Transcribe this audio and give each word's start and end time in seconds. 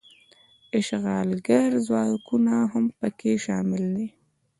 اشغالګر 0.77 1.69
ځواکونه 1.87 2.53
هم 2.71 2.85
پکې 2.97 3.33
شامل 3.45 3.83
دي. 3.95 4.07